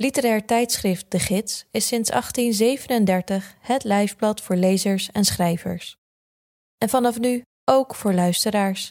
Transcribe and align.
Literair 0.00 0.44
tijdschrift 0.44 1.10
De 1.10 1.18
Gids 1.18 1.66
is 1.70 1.86
sinds 1.86 2.10
1837 2.10 3.54
het 3.60 3.84
lijfblad 3.84 4.40
voor 4.40 4.56
lezers 4.56 5.10
en 5.12 5.24
schrijvers. 5.24 5.96
En 6.78 6.88
vanaf 6.88 7.18
nu 7.18 7.42
ook 7.64 7.94
voor 7.94 8.12
luisteraars. 8.12 8.90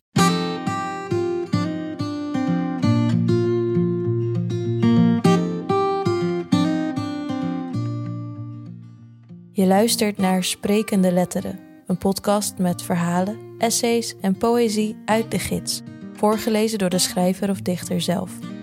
Je 9.52 9.66
luistert 9.66 10.18
naar 10.18 10.44
Sprekende 10.44 11.12
Letteren, 11.12 11.60
een 11.86 11.98
podcast 11.98 12.58
met 12.58 12.82
verhalen, 12.82 13.56
essays 13.58 14.16
en 14.22 14.38
poëzie 14.38 14.98
uit 15.06 15.32
de 15.32 15.40
gids, 15.40 15.82
voorgelezen 16.14 16.78
door 16.78 16.90
de 16.90 17.00
schrijver 17.00 17.50
of 17.50 17.62
dichter 17.62 18.02
zelf. 18.02 18.57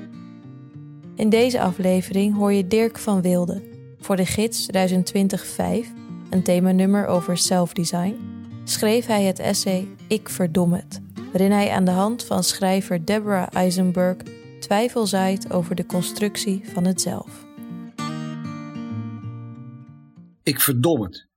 In 1.16 1.28
deze 1.28 1.60
aflevering 1.60 2.36
hoor 2.36 2.52
je 2.52 2.66
Dirk 2.66 2.98
van 2.98 3.22
Wilde 3.22 3.62
voor 3.98 4.16
de 4.16 4.26
gids 4.26 4.66
2020-5, 4.66 4.76
een 6.30 6.42
themanummer 6.42 7.06
over 7.06 7.38
self-design, 7.38 8.16
schreef 8.64 9.06
hij 9.06 9.24
het 9.24 9.38
essay 9.38 9.88
Ik 10.08 10.28
verdom 10.28 10.72
het, 10.72 11.00
waarin 11.32 11.50
hij 11.50 11.70
aan 11.70 11.84
de 11.84 11.90
hand 11.90 12.24
van 12.24 12.44
schrijver 12.44 13.04
Deborah 13.04 13.46
Eisenberg 13.52 14.16
twijfel 14.60 15.06
zaait 15.06 15.52
over 15.52 15.74
de 15.74 15.86
constructie 15.86 16.62
van 16.72 16.84
het 16.84 17.00
zelf. 17.00 17.44
Ik 20.42 20.60
verdom 20.60 21.02
het. 21.02 21.28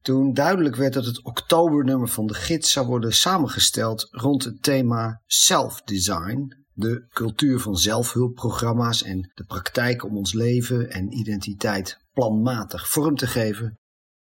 Toen 0.00 0.32
duidelijk 0.32 0.76
werd 0.76 0.92
dat 0.92 1.04
het 1.04 1.24
oktobernummer 1.24 2.08
van 2.08 2.26
de 2.26 2.34
gids 2.34 2.72
zou 2.72 2.86
worden 2.86 3.12
samengesteld 3.12 4.08
rond 4.10 4.44
het 4.44 4.62
thema 4.62 5.22
self-design, 5.26 6.63
de 6.74 7.06
cultuur 7.08 7.60
van 7.60 7.76
zelfhulpprogramma's 7.76 9.02
en 9.02 9.30
de 9.34 9.44
praktijk 9.44 10.04
om 10.04 10.16
ons 10.16 10.32
leven 10.32 10.90
en 10.90 11.12
identiteit 11.12 11.98
planmatig 12.12 12.88
vorm 12.88 13.16
te 13.16 13.26
geven, 13.26 13.78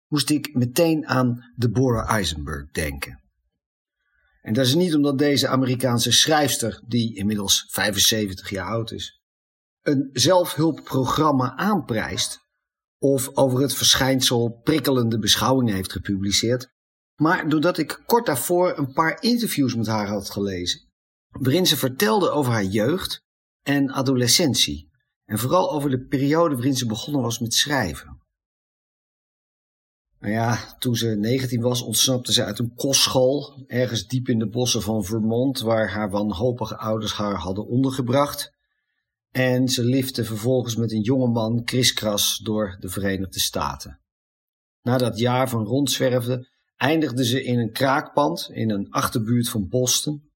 moest 0.08 0.30
ik 0.30 0.54
meteen 0.54 1.08
aan 1.08 1.44
Deborah 1.56 2.10
Eisenberg 2.10 2.72
denken. 2.72 3.24
En 4.42 4.54
dat 4.54 4.66
is 4.66 4.76
niet 4.76 4.96
omdat 4.96 5.18
deze 5.18 5.48
Amerikaanse 5.48 6.12
schrijfster, 6.12 6.82
die 6.88 7.16
inmiddels 7.16 7.66
75 7.70 8.50
jaar 8.50 8.68
oud 8.68 8.92
is, 8.92 9.22
een 9.82 10.10
zelfhulpprogramma 10.14 11.56
aanprijst 11.56 12.40
of 12.98 13.30
over 13.34 13.62
het 13.62 13.74
verschijnsel 13.74 14.60
prikkelende 14.64 15.20
beschouwingen 15.20 15.76
heeft 15.76 15.92
gepubliceerd, 15.92 16.70
maar 17.16 17.50
doordat 17.50 17.78
ik 17.78 18.04
kort 18.06 18.26
daarvoor 18.26 18.78
een 18.78 18.94
paar 18.94 19.22
interviews 19.22 19.76
met 19.76 19.88
haar 19.88 20.08
had 20.08 20.30
gelezen 20.30 20.89
waarin 21.30 21.66
ze 21.66 21.78
vertelde 21.78 22.30
over 22.30 22.52
haar 22.52 22.64
jeugd 22.64 23.24
en 23.62 23.92
adolescentie. 23.92 24.90
En 25.26 25.40
vooral 25.40 25.72
over 25.72 25.90
de 25.90 26.00
periode 26.00 26.56
waarin 26.56 26.76
ze 26.76 26.86
begonnen 26.86 27.22
was 27.22 27.40
met 27.40 27.54
schrijven. 27.54 28.20
Nou 30.20 30.34
ja, 30.34 30.76
toen 30.80 30.96
ze 30.96 31.08
19 31.08 31.62
was, 31.62 31.82
ontsnapte 31.82 32.34
ze 32.34 32.44
uit 32.44 32.60
een 32.60 32.76
kostschool, 32.76 33.64
ergens 33.68 34.08
diep 34.08 34.30
in 34.30 34.40
de 34.40 34.50
bossen 34.50 34.82
van 34.82 35.04
Vermont, 35.04 35.60
waar 35.60 35.90
haar 35.90 36.10
wanhopige 36.10 36.78
ouders 36.78 37.14
haar 37.14 37.36
hadden 37.36 37.68
ondergebracht. 37.68 38.54
En 39.32 39.70
ze 39.70 39.84
lifte 39.84 40.26
vervolgens 40.26 40.76
met 40.76 40.92
een 40.92 41.02
jonge 41.02 41.28
man 41.28 41.64
kriskras 41.64 42.38
door 42.38 42.78
de 42.80 42.90
Verenigde 42.90 43.40
Staten. 43.40 44.00
Na 44.82 44.98
dat 44.98 45.20
jaar 45.20 45.50
van 45.50 45.66
rondzwerven 45.66 46.48
eindigde 46.76 47.26
ze 47.26 47.44
in 47.44 47.60
een 47.60 47.72
kraakpand 47.72 48.50
in 48.52 48.70
een 48.70 48.92
achterbuurt 48.92 49.50
van 49.50 49.68
Boston. 49.68 50.29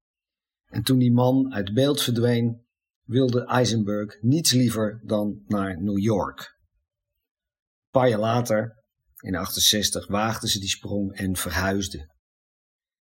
En 0.74 0.82
toen 0.82 0.98
die 0.98 1.12
man 1.12 1.52
uit 1.52 1.74
beeld 1.74 2.02
verdween, 2.02 2.64
wilde 3.04 3.44
Eisenberg 3.44 4.16
niets 4.20 4.52
liever 4.52 5.00
dan 5.04 5.42
naar 5.46 5.82
New 5.82 5.98
York. 5.98 6.38
Een 6.38 8.00
paar 8.00 8.08
jaar 8.08 8.18
later, 8.18 8.84
in 9.20 9.34
68, 9.34 10.06
waagde 10.06 10.48
ze 10.48 10.58
die 10.58 10.68
sprong 10.68 11.16
en 11.16 11.36
verhuisde. 11.36 12.12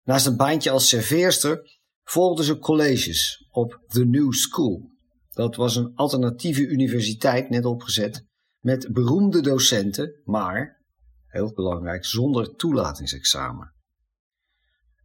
Naast 0.02 0.26
een 0.26 0.36
baantje 0.36 0.70
als 0.70 0.88
serveerster 0.88 1.80
volgde 2.02 2.44
ze 2.44 2.58
colleges 2.58 3.48
op 3.50 3.82
The 3.86 4.04
New 4.04 4.32
School. 4.32 4.90
Dat 5.30 5.56
was 5.56 5.76
een 5.76 5.94
alternatieve 5.94 6.66
universiteit 6.66 7.50
net 7.50 7.64
opgezet 7.64 8.24
met 8.58 8.92
beroemde 8.92 9.40
docenten, 9.40 10.20
maar, 10.24 10.84
heel 11.26 11.52
belangrijk, 11.52 12.04
zonder 12.04 12.54
toelatingsexamen. 12.54 13.76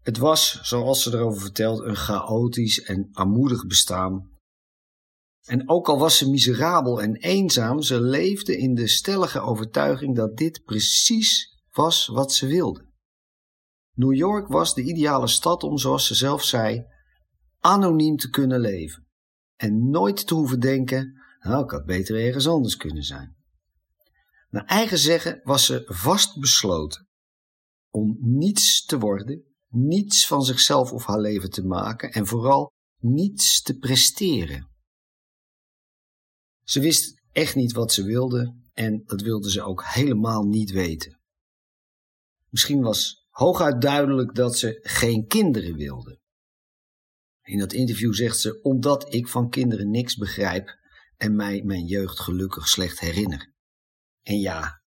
Het 0.03 0.17
was, 0.17 0.59
zoals 0.61 1.03
ze 1.03 1.13
erover 1.13 1.41
vertelt, 1.41 1.79
een 1.79 1.95
chaotisch 1.95 2.81
en 2.81 3.09
armoedig 3.11 3.67
bestaan. 3.67 4.31
En 5.43 5.69
ook 5.69 5.89
al 5.89 5.99
was 5.99 6.17
ze 6.17 6.29
miserabel 6.29 7.01
en 7.01 7.15
eenzaam, 7.15 7.81
ze 7.81 8.01
leefde 8.01 8.57
in 8.57 8.73
de 8.73 8.87
stellige 8.87 9.39
overtuiging 9.39 10.15
dat 10.15 10.37
dit 10.37 10.63
precies 10.63 11.61
was 11.71 12.07
wat 12.07 12.33
ze 12.33 12.47
wilde. 12.47 12.91
New 13.93 14.13
York 14.13 14.47
was 14.47 14.73
de 14.73 14.81
ideale 14.81 15.27
stad 15.27 15.63
om, 15.63 15.77
zoals 15.77 16.07
ze 16.07 16.15
zelf 16.15 16.43
zei, 16.43 16.85
anoniem 17.59 18.17
te 18.17 18.29
kunnen 18.29 18.59
leven. 18.59 19.07
En 19.55 19.89
nooit 19.89 20.27
te 20.27 20.33
hoeven 20.33 20.59
denken, 20.59 21.21
nou, 21.39 21.63
ik 21.63 21.71
had 21.71 21.85
beter 21.85 22.25
ergens 22.25 22.47
anders 22.47 22.77
kunnen 22.77 23.03
zijn. 23.03 23.35
Naar 24.49 24.65
eigen 24.65 24.97
zeggen 24.97 25.41
was 25.43 25.65
ze 25.65 25.83
vastbesloten 25.85 27.07
om 27.89 28.17
niets 28.19 28.85
te 28.85 28.99
worden 28.99 29.52
niets 29.73 30.27
van 30.27 30.43
zichzelf 30.43 30.91
of 30.91 31.05
haar 31.05 31.19
leven 31.19 31.49
te 31.49 31.63
maken 31.63 32.11
en 32.11 32.27
vooral 32.27 32.71
niets 32.99 33.61
te 33.61 33.77
presteren. 33.77 34.69
Ze 36.63 36.79
wist 36.79 37.21
echt 37.31 37.55
niet 37.55 37.71
wat 37.71 37.93
ze 37.93 38.03
wilde 38.03 38.55
en 38.73 39.03
dat 39.05 39.21
wilde 39.21 39.51
ze 39.51 39.61
ook 39.61 39.83
helemaal 39.85 40.43
niet 40.43 40.71
weten. 40.71 41.19
Misschien 42.49 42.81
was 42.81 43.27
hooguit 43.29 43.81
duidelijk 43.81 44.35
dat 44.35 44.57
ze 44.57 44.79
geen 44.81 45.27
kinderen 45.27 45.75
wilde. 45.75 46.19
In 47.41 47.57
dat 47.59 47.73
interview 47.73 48.13
zegt 48.13 48.39
ze: 48.39 48.61
Omdat 48.61 49.13
ik 49.13 49.27
van 49.27 49.49
kinderen 49.49 49.89
niks 49.89 50.15
begrijp 50.15 50.77
en 51.17 51.35
mij 51.35 51.63
mijn 51.63 51.85
jeugd 51.85 52.19
gelukkig 52.19 52.67
slecht 52.67 52.99
herinner. 52.99 53.53
En 54.21 54.39
ja, 54.39 54.83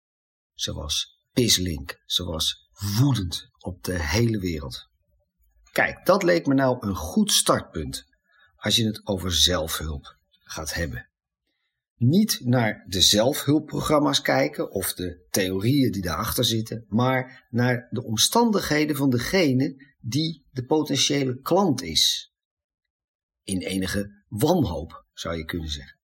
ze 0.54 0.74
was 0.74 1.22
pislink, 1.32 2.02
ze 2.06 2.24
was 2.24 2.70
woedend 3.00 3.51
op 3.62 3.84
de 3.84 4.00
hele 4.00 4.40
wereld. 4.40 4.90
Kijk, 5.72 6.06
dat 6.06 6.24
leek 6.24 6.46
me 6.46 6.54
nou 6.54 6.88
een 6.88 6.96
goed 6.96 7.32
startpunt 7.32 8.06
als 8.56 8.76
je 8.76 8.86
het 8.86 9.08
over 9.08 9.34
zelfhulp 9.34 10.18
gaat 10.30 10.74
hebben. 10.74 11.10
Niet 11.96 12.40
naar 12.44 12.86
de 12.88 13.02
zelfhulpprogramma's 13.02 14.22
kijken 14.22 14.72
of 14.72 14.94
de 14.94 15.26
theorieën 15.30 15.92
die 15.92 16.02
daarachter 16.02 16.46
zitten, 16.46 16.86
maar 16.88 17.48
naar 17.50 17.88
de 17.90 18.04
omstandigheden 18.04 18.96
van 18.96 19.10
degene 19.10 19.96
die 20.00 20.46
de 20.52 20.66
potentiële 20.66 21.40
klant 21.40 21.82
is. 21.82 22.34
In 23.44 23.62
enige 23.62 24.24
wanhoop 24.28 25.06
zou 25.14 25.38
je 25.38 25.46
kunnen 25.46 25.70
zeggen. 25.70 26.00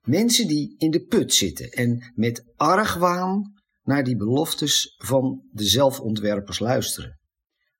Mensen 0.00 0.46
die 0.46 0.74
in 0.78 0.90
de 0.90 1.04
put 1.04 1.34
zitten 1.34 1.70
en 1.70 2.12
met 2.14 2.52
argwaan 2.56 3.59
naar 3.82 4.04
die 4.04 4.16
beloftes 4.16 4.94
van 4.98 5.48
de 5.52 5.64
zelfontwerpers 5.64 6.58
luisteren. 6.58 7.20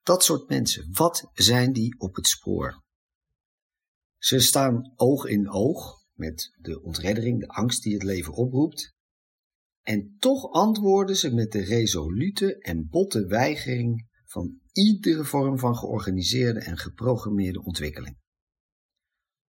Dat 0.03 0.25
soort 0.25 0.49
mensen, 0.49 0.89
wat 0.93 1.31
zijn 1.33 1.73
die 1.73 2.01
op 2.01 2.15
het 2.15 2.27
spoor? 2.27 2.83
Ze 4.19 4.39
staan 4.39 4.93
oog 4.97 5.25
in 5.25 5.51
oog 5.51 6.05
met 6.13 6.57
de 6.61 6.83
ontreddering, 6.83 7.41
de 7.41 7.49
angst 7.49 7.83
die 7.83 7.95
het 7.95 8.03
leven 8.03 8.33
oproept. 8.33 8.95
En 9.83 10.17
toch 10.19 10.51
antwoorden 10.51 11.17
ze 11.17 11.35
met 11.35 11.53
de 11.53 11.65
resolute 11.65 12.59
en 12.59 12.89
botte 12.89 13.27
weigering 13.27 14.09
van 14.25 14.61
iedere 14.73 15.25
vorm 15.25 15.59
van 15.59 15.77
georganiseerde 15.77 16.61
en 16.61 16.79
geprogrammeerde 16.79 17.63
ontwikkeling. 17.63 18.19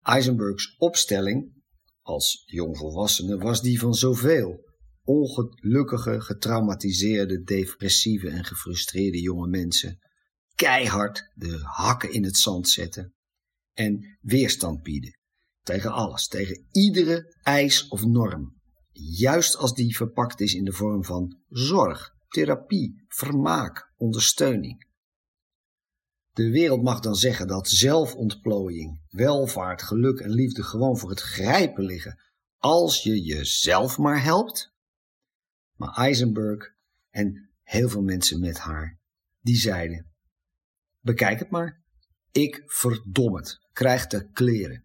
Eisenbergs 0.02 0.76
opstelling 0.76 1.62
als 2.00 2.42
jongvolwassene 2.46 3.36
was 3.38 3.62
die 3.62 3.80
van 3.80 3.94
zoveel 3.94 4.72
ongelukkige, 5.04 6.20
getraumatiseerde, 6.20 7.42
depressieve 7.42 8.28
en 8.28 8.44
gefrustreerde 8.44 9.20
jonge 9.20 9.48
mensen 9.48 9.98
keihard 10.54 11.30
de 11.34 11.58
hakken 11.62 12.12
in 12.12 12.24
het 12.24 12.36
zand 12.36 12.68
zetten 12.68 13.14
en 13.72 14.18
weerstand 14.20 14.82
bieden 14.82 15.18
tegen 15.62 15.92
alles, 15.92 16.28
tegen 16.28 16.66
iedere 16.70 17.36
eis 17.42 17.88
of 17.88 18.04
norm, 18.04 18.60
juist 18.92 19.56
als 19.56 19.74
die 19.74 19.96
verpakt 19.96 20.40
is 20.40 20.54
in 20.54 20.64
de 20.64 20.72
vorm 20.72 21.04
van 21.04 21.38
zorg, 21.48 22.10
therapie, 22.28 23.04
vermaak, 23.08 23.92
ondersteuning. 23.96 24.86
De 26.30 26.50
wereld 26.50 26.82
mag 26.82 27.00
dan 27.00 27.14
zeggen 27.14 27.46
dat 27.46 27.68
zelfontplooiing, 27.68 29.02
welvaart, 29.08 29.82
geluk 29.82 30.20
en 30.20 30.30
liefde 30.30 30.62
gewoon 30.62 30.98
voor 30.98 31.10
het 31.10 31.20
grijpen 31.20 31.84
liggen 31.84 32.20
als 32.58 33.02
je 33.02 33.22
jezelf 33.22 33.98
maar 33.98 34.22
helpt. 34.22 34.72
Maar 35.76 35.94
Eisenberg 35.96 36.74
en 37.10 37.50
heel 37.62 37.88
veel 37.88 38.02
mensen 38.02 38.40
met 38.40 38.58
haar, 38.58 38.98
die 39.40 39.56
zeiden: 39.56 40.12
Bekijk 41.00 41.38
het 41.38 41.50
maar. 41.50 41.82
Ik 42.32 42.62
verdom 42.66 43.34
het. 43.34 43.58
Krijg 43.72 44.06
de 44.06 44.30
kleren. 44.30 44.84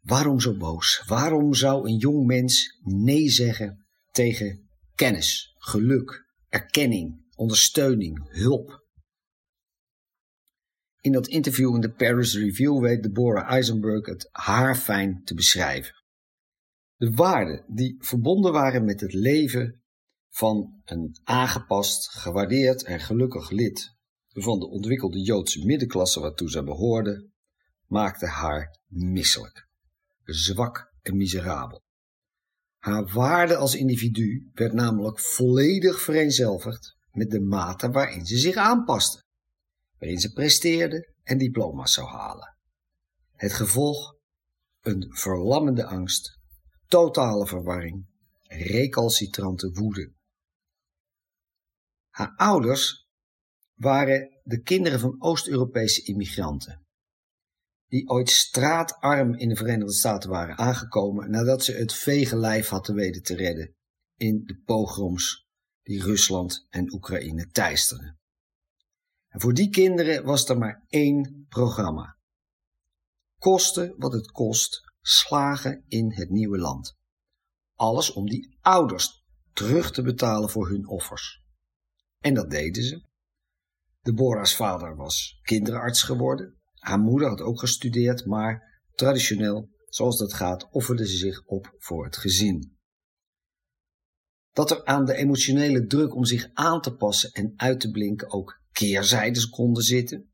Waarom 0.00 0.40
zo 0.40 0.56
boos? 0.56 1.02
Waarom 1.06 1.54
zou 1.54 1.88
een 1.88 1.96
jong 1.96 2.26
mens 2.26 2.78
nee 2.82 3.28
zeggen 3.28 3.86
tegen 4.12 4.68
kennis, 4.94 5.54
geluk, 5.58 6.26
erkenning, 6.48 7.26
ondersteuning, 7.34 8.28
hulp? 8.32 8.86
In 11.00 11.12
dat 11.12 11.26
interview 11.26 11.74
in 11.74 11.80
de 11.80 11.92
Paris 11.92 12.34
Review 12.34 12.80
weet 12.80 13.02
Deborah 13.02 13.50
Eisenberg 13.50 14.06
het 14.06 14.28
haarfijn 14.32 15.24
te 15.24 15.34
beschrijven. 15.34 15.97
De 16.98 17.10
waarden 17.10 17.64
die 17.68 17.96
verbonden 17.98 18.52
waren 18.52 18.84
met 18.84 19.00
het 19.00 19.12
leven 19.12 19.82
van 20.28 20.80
een 20.84 21.18
aangepast, 21.24 22.10
gewaardeerd 22.10 22.84
en 22.84 23.00
gelukkig 23.00 23.50
lid 23.50 23.96
van 24.28 24.58
de 24.58 24.68
ontwikkelde 24.68 25.20
Joodse 25.20 25.66
middenklasse 25.66 26.20
waartoe 26.20 26.50
zij 26.50 26.64
behoorde, 26.64 27.28
maakten 27.86 28.28
haar 28.28 28.78
misselijk, 28.86 29.68
zwak 30.24 30.92
en 31.02 31.16
miserabel. 31.16 31.82
Haar 32.78 33.12
waarde 33.12 33.56
als 33.56 33.74
individu 33.74 34.50
werd 34.52 34.72
namelijk 34.72 35.20
volledig 35.20 36.00
vereenzelvigd 36.00 36.96
met 37.10 37.30
de 37.30 37.40
mate 37.40 37.90
waarin 37.90 38.26
ze 38.26 38.38
zich 38.38 38.54
aanpaste, 38.56 39.24
waarin 39.98 40.18
ze 40.18 40.32
presteerde 40.32 41.14
en 41.22 41.38
diploma's 41.38 41.92
zou 41.92 42.08
halen. 42.08 42.56
Het 43.34 43.52
gevolg? 43.52 44.16
Een 44.80 45.06
verlammende 45.08 45.84
angst, 45.84 46.37
totale 46.88 47.46
verwarring, 47.46 48.06
recalcitrante 48.48 49.70
woede. 49.70 50.12
Haar 52.08 52.34
ouders 52.36 53.08
waren 53.74 54.40
de 54.42 54.62
kinderen 54.62 55.00
van 55.00 55.16
Oost-Europese 55.22 56.02
immigranten, 56.02 56.86
die 57.86 58.08
ooit 58.08 58.30
straatarm 58.30 59.34
in 59.34 59.48
de 59.48 59.56
Verenigde 59.56 59.92
Staten 59.92 60.30
waren 60.30 60.58
aangekomen 60.58 61.30
nadat 61.30 61.64
ze 61.64 61.72
het 61.72 61.92
vege 61.92 62.36
lijf 62.36 62.68
hadden 62.68 62.94
weten 62.94 63.22
te 63.22 63.36
redden 63.36 63.74
in 64.16 64.42
de 64.44 64.60
pogroms 64.64 65.46
die 65.82 66.02
Rusland 66.02 66.66
en 66.70 66.92
Oekraïne 66.92 67.48
teisterden. 67.48 68.18
En 69.28 69.40
voor 69.40 69.54
die 69.54 69.70
kinderen 69.70 70.24
was 70.24 70.48
er 70.48 70.58
maar 70.58 70.84
één 70.88 71.46
programma. 71.48 72.16
Kosten 73.38 73.94
wat 73.96 74.12
het 74.12 74.30
kost, 74.30 74.87
slagen 75.00 75.84
in 75.86 76.12
het 76.12 76.30
nieuwe 76.30 76.58
land. 76.58 76.96
Alles 77.74 78.12
om 78.12 78.28
die 78.28 78.58
ouders 78.60 79.24
terug 79.52 79.92
te 79.92 80.02
betalen 80.02 80.50
voor 80.50 80.68
hun 80.68 80.88
offers. 80.88 81.42
En 82.18 82.34
dat 82.34 82.50
deden 82.50 82.82
ze. 82.82 83.06
Deborah's 84.00 84.56
vader 84.56 84.96
was 84.96 85.38
kinderarts 85.42 86.02
geworden. 86.02 86.56
Haar 86.74 86.98
moeder 86.98 87.28
had 87.28 87.40
ook 87.40 87.60
gestudeerd, 87.60 88.26
maar 88.26 88.82
traditioneel, 88.94 89.68
zoals 89.88 90.18
dat 90.18 90.34
gaat, 90.34 90.68
offerde 90.70 91.06
ze 91.08 91.16
zich 91.16 91.44
op 91.44 91.74
voor 91.78 92.04
het 92.04 92.16
gezin. 92.16 92.76
Dat 94.52 94.70
er 94.70 94.84
aan 94.84 95.04
de 95.04 95.14
emotionele 95.14 95.86
druk 95.86 96.14
om 96.14 96.24
zich 96.24 96.50
aan 96.52 96.80
te 96.80 96.94
passen 96.94 97.32
en 97.32 97.52
uit 97.56 97.80
te 97.80 97.90
blinken 97.90 98.30
ook 98.30 98.60
keerzijdes 98.72 99.48
konden 99.48 99.82
zitten. 99.82 100.32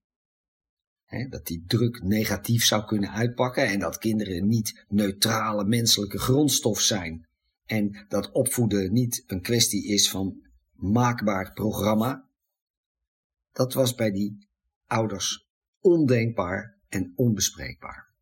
Dat 1.22 1.46
die 1.46 1.64
druk 1.66 2.02
negatief 2.02 2.64
zou 2.64 2.84
kunnen 2.84 3.10
uitpakken 3.10 3.66
en 3.66 3.78
dat 3.78 3.98
kinderen 3.98 4.46
niet 4.46 4.84
neutrale 4.88 5.64
menselijke 5.64 6.18
grondstof 6.18 6.80
zijn. 6.80 7.26
En 7.64 8.04
dat 8.08 8.30
opvoeden 8.30 8.92
niet 8.92 9.24
een 9.26 9.42
kwestie 9.42 9.86
is 9.86 10.10
van 10.10 10.46
maakbaar 10.72 11.52
programma. 11.52 12.28
Dat 13.52 13.72
was 13.72 13.94
bij 13.94 14.10
die 14.10 14.48
ouders 14.86 15.48
ondenkbaar 15.80 16.78
en 16.88 17.12
onbespreekbaar. 17.16 18.12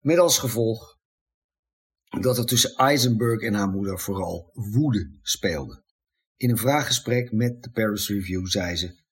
Met 0.00 0.18
als 0.18 0.38
gevolg 0.38 0.98
dat 2.20 2.38
er 2.38 2.46
tussen 2.46 2.74
Eisenberg 2.74 3.40
en 3.40 3.54
haar 3.54 3.68
moeder 3.68 4.00
vooral 4.00 4.50
woede 4.52 5.18
speelde. 5.22 5.82
In 6.36 6.50
een 6.50 6.58
vraaggesprek 6.58 7.32
met 7.32 7.62
de 7.62 7.70
Paris 7.70 8.08
Review 8.08 8.46
zei 8.46 8.76
ze: 8.76 9.02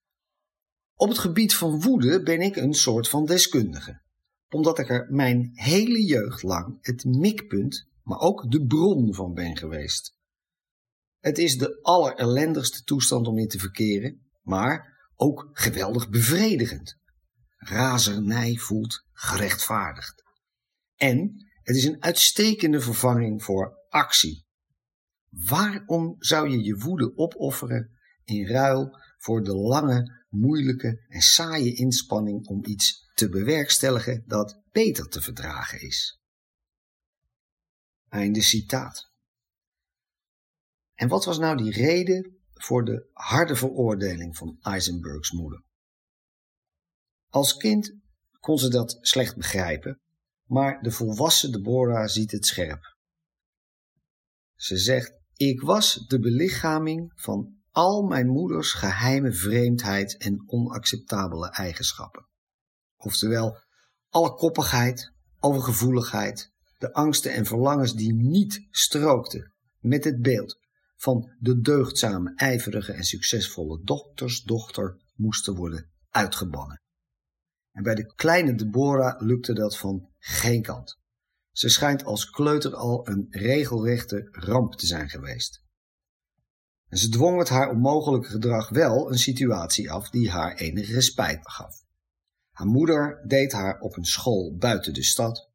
Op 1.03 1.09
het 1.09 1.19
gebied 1.19 1.55
van 1.55 1.81
woede 1.81 2.23
ben 2.23 2.41
ik 2.41 2.57
een 2.57 2.75
soort 2.75 3.09
van 3.09 3.27
deskundige, 3.27 4.01
omdat 4.49 4.79
ik 4.79 4.89
er 4.89 5.07
mijn 5.11 5.51
hele 5.55 6.05
jeugd 6.05 6.43
lang 6.43 6.79
het 6.81 7.05
mikpunt, 7.05 7.89
maar 8.03 8.19
ook 8.19 8.51
de 8.51 8.67
bron 8.67 9.15
van 9.15 9.35
ben 9.35 9.57
geweest. 9.57 10.17
Het 11.19 11.39
is 11.39 11.59
de 11.59 11.79
allerellendigste 11.83 12.83
toestand 12.83 13.27
om 13.27 13.39
in 13.39 13.49
te 13.49 13.59
verkeren, 13.59 14.21
maar 14.43 15.09
ook 15.17 15.49
geweldig 15.53 16.09
bevredigend. 16.09 16.99
Razernij 17.57 18.55
voelt 18.55 19.05
gerechtvaardigd. 19.13 20.23
En 20.97 21.47
het 21.63 21.77
is 21.77 21.85
een 21.85 22.03
uitstekende 22.03 22.81
vervanging 22.81 23.43
voor 23.45 23.79
actie. 23.89 24.47
Waarom 25.29 26.17
zou 26.19 26.49
je 26.49 26.63
je 26.63 26.77
woede 26.77 27.17
opofferen 27.17 27.91
in 28.25 28.47
ruil 28.47 28.99
voor 29.19 29.43
de 29.43 29.57
lange, 29.57 30.22
moeilijke 30.33 31.05
en 31.09 31.21
saaie 31.21 31.75
inspanning 31.75 32.47
om 32.47 32.65
iets 32.65 33.11
te 33.15 33.29
bewerkstelligen 33.29 34.25
dat 34.27 34.61
beter 34.73 35.09
te 35.09 35.21
verdragen 35.21 35.81
is? 35.81 36.21
Einde 38.09 38.43
citaat. 38.43 39.11
En 40.95 41.09
wat 41.09 41.25
was 41.25 41.39
nou 41.39 41.57
die 41.57 41.73
reden 41.73 42.37
voor 42.55 42.85
de 42.85 43.09
harde 43.13 43.57
veroordeling 43.57 44.37
van 44.37 44.59
Eisenbergs 44.61 45.31
moeder? 45.31 45.65
Als 47.29 47.57
kind 47.57 47.97
kon 48.41 48.59
ze 48.59 48.69
dat 48.69 48.99
slecht 49.01 49.37
begrijpen, 49.37 50.01
maar 50.45 50.83
de 50.83 50.91
volwassen 50.91 51.53
Deborah 51.53 52.09
ziet 52.09 52.31
het 52.31 52.47
scherp. 52.47 52.97
Ze 54.55 54.77
zegt: 54.77 55.13
Ik 55.33 55.61
was 55.61 56.07
de 56.07 56.19
belichaming 56.19 57.13
van 57.15 57.62
al 57.73 58.03
mijn 58.03 58.29
moeders 58.29 58.73
geheime 58.73 59.33
vreemdheid 59.33 60.17
en 60.17 60.43
onacceptabele 60.47 61.51
eigenschappen. 61.51 62.29
Oftewel, 62.97 63.59
alle 64.09 64.35
koppigheid, 64.35 65.13
overgevoeligheid, 65.39 66.53
de 66.79 66.93
angsten 66.93 67.33
en 67.33 67.47
verlangens 67.47 67.95
die 67.95 68.15
niet 68.15 68.67
strookten 68.71 69.53
met 69.79 70.05
het 70.05 70.23
beeld 70.23 70.61
van 70.97 71.33
de 71.39 71.61
deugdzame, 71.61 72.33
ijverige 72.35 72.93
en 72.93 73.05
succesvolle 73.05 73.81
doktersdochter 73.85 75.01
moesten 75.15 75.55
worden 75.55 75.91
uitgebannen. 76.11 76.83
En 77.73 77.83
bij 77.83 77.95
de 77.95 78.15
kleine 78.15 78.55
Deborah 78.55 79.21
lukte 79.21 79.53
dat 79.53 79.79
van 79.79 80.11
geen 80.19 80.63
kant. 80.63 80.99
Ze 81.51 81.69
schijnt 81.69 82.05
als 82.05 82.31
kleuter 82.31 82.75
al 82.75 83.09
een 83.09 83.27
regelrechte 83.31 84.29
ramp 84.31 84.75
te 84.75 84.87
zijn 84.87 85.09
geweest. 85.09 85.63
En 86.93 86.99
ze 86.99 87.09
dwong 87.09 87.37
met 87.37 87.49
haar 87.49 87.71
onmogelijke 87.71 88.29
gedrag 88.29 88.69
wel 88.69 89.11
een 89.11 89.19
situatie 89.19 89.91
af 89.91 90.11
die 90.11 90.31
haar 90.31 90.55
enige 90.55 90.93
respijt 90.93 91.51
gaf. 91.51 91.85
Haar 92.51 92.67
moeder 92.67 93.25
deed 93.27 93.53
haar 93.53 93.81
op 93.81 93.97
een 93.97 94.05
school 94.05 94.57
buiten 94.57 94.95
de 94.95 95.03
stad, 95.03 95.51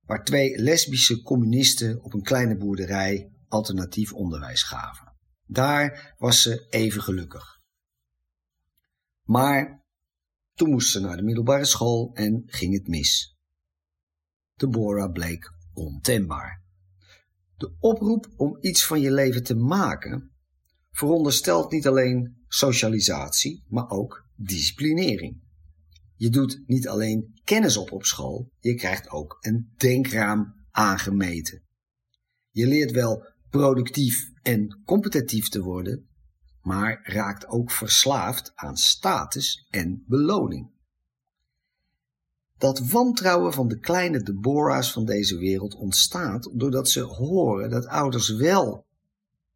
waar 0.00 0.24
twee 0.24 0.58
lesbische 0.58 1.22
communisten 1.22 2.02
op 2.02 2.14
een 2.14 2.22
kleine 2.22 2.56
boerderij 2.56 3.32
alternatief 3.48 4.12
onderwijs 4.12 4.62
gaven. 4.62 5.12
Daar 5.46 6.14
was 6.18 6.42
ze 6.42 6.66
even 6.70 7.02
gelukkig. 7.02 7.60
Maar 9.22 9.84
toen 10.54 10.70
moest 10.70 10.90
ze 10.90 11.00
naar 11.00 11.16
de 11.16 11.22
middelbare 11.22 11.64
school 11.64 12.10
en 12.14 12.42
ging 12.46 12.74
het 12.74 12.88
mis. 12.88 13.38
Deborah 14.54 15.12
bleek 15.12 15.52
ontembaar. 15.72 16.66
De 17.58 17.76
oproep 17.78 18.28
om 18.36 18.56
iets 18.60 18.86
van 18.86 19.00
je 19.00 19.12
leven 19.12 19.42
te 19.42 19.54
maken 19.54 20.32
veronderstelt 20.90 21.70
niet 21.70 21.86
alleen 21.86 22.36
socialisatie, 22.46 23.64
maar 23.68 23.90
ook 23.90 24.26
disciplinering. 24.36 25.42
Je 26.14 26.30
doet 26.30 26.62
niet 26.66 26.88
alleen 26.88 27.40
kennis 27.44 27.76
op 27.76 27.92
op 27.92 28.04
school, 28.04 28.52
je 28.58 28.74
krijgt 28.74 29.10
ook 29.10 29.36
een 29.40 29.72
denkraam 29.76 30.54
aangemeten. 30.70 31.62
Je 32.50 32.66
leert 32.66 32.90
wel 32.90 33.26
productief 33.50 34.30
en 34.42 34.82
competitief 34.84 35.48
te 35.48 35.62
worden, 35.62 36.08
maar 36.60 37.00
raakt 37.02 37.46
ook 37.46 37.70
verslaafd 37.70 38.52
aan 38.54 38.76
status 38.76 39.66
en 39.70 40.04
beloning. 40.06 40.70
Dat 42.58 42.78
wantrouwen 42.90 43.52
van 43.52 43.68
de 43.68 43.78
kleine 43.78 44.22
Deborah's 44.22 44.92
van 44.92 45.04
deze 45.04 45.38
wereld 45.38 45.74
ontstaat 45.74 46.50
doordat 46.52 46.88
ze 46.88 47.00
horen 47.00 47.70
dat 47.70 47.86
ouders 47.86 48.28
wel 48.28 48.86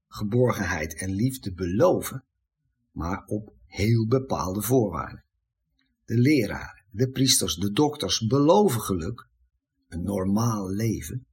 geborgenheid 0.08 0.94
en 0.94 1.10
liefde 1.10 1.52
beloven, 1.52 2.24
maar 2.90 3.24
op 3.26 3.52
heel 3.66 4.06
bepaalde 4.06 4.62
voorwaarden. 4.62 5.24
De 6.04 6.18
leraren, 6.18 6.84
de 6.90 7.10
priesters, 7.10 7.54
de 7.54 7.72
dokters 7.72 8.26
beloven 8.26 8.80
geluk, 8.80 9.26
een 9.88 10.02
normaal 10.02 10.70
leven, 10.70 11.26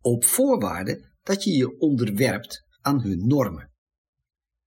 op 0.00 0.24
voorwaarde 0.24 1.04
dat 1.22 1.44
je 1.44 1.50
je 1.50 1.78
onderwerpt 1.78 2.64
aan 2.80 3.00
hun 3.00 3.26
normen. 3.26 3.70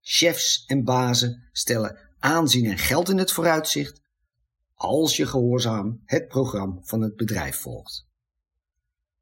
Chefs 0.02 0.64
en 0.66 0.84
bazen 0.84 1.50
stellen 1.52 2.10
aanzien 2.18 2.66
en 2.66 2.78
geld 2.78 3.10
in 3.10 3.18
het 3.18 3.32
vooruitzicht, 3.32 3.99
als 4.80 5.18
je 5.18 5.26
gehoorzaam 5.26 6.02
het 6.06 6.28
programma 6.28 6.82
van 6.82 7.02
het 7.02 7.16
bedrijf 7.16 7.56
volgt. 7.56 8.08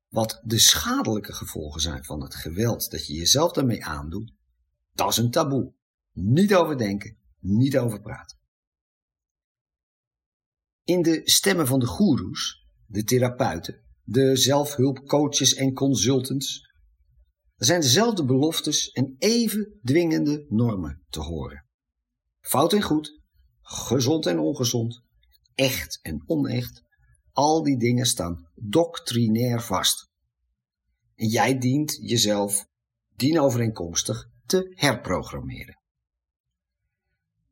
Wat 0.07 0.41
de 0.43 0.59
schadelijke 0.59 1.33
gevolgen 1.33 1.81
zijn 1.81 2.03
van 2.03 2.21
het 2.21 2.35
geweld 2.35 2.91
dat 2.91 3.07
je 3.07 3.13
jezelf 3.13 3.51
daarmee 3.51 3.85
aandoet, 3.85 4.33
dat 4.93 5.09
is 5.09 5.17
een 5.17 5.31
taboe. 5.31 5.73
Niet 6.11 6.55
over 6.55 6.77
denken, 6.77 7.17
niet 7.39 7.77
over 7.77 8.01
praten. 8.01 8.37
In 10.83 11.01
de 11.01 11.21
stemmen 11.23 11.67
van 11.67 11.79
de 11.79 11.85
goeroes, 11.85 12.67
de 12.85 13.03
therapeuten, 13.03 13.81
de 14.03 14.35
zelfhulpcoaches 14.35 15.53
en 15.53 15.73
consultants, 15.73 16.71
zijn 17.55 17.81
dezelfde 17.81 18.25
beloftes 18.25 18.89
en 18.89 19.15
even 19.17 19.79
dwingende 19.83 20.45
normen 20.49 21.03
te 21.09 21.19
horen. 21.19 21.65
Fout 22.39 22.73
en 22.73 22.81
goed, 22.81 23.21
gezond 23.61 24.25
en 24.25 24.39
ongezond, 24.39 25.05
echt 25.57 25.99
en 26.01 26.23
onecht, 26.25 26.83
al 27.31 27.63
die 27.63 27.77
dingen 27.77 28.05
staan 28.05 28.47
doctrinair 28.55 29.61
vast. 29.61 30.09
En 31.15 31.27
jij 31.27 31.57
dient 31.57 31.97
jezelf 32.01 32.67
dienovereenkomstig 33.15 34.29
te 34.45 34.71
herprogrammeren. 34.75 35.79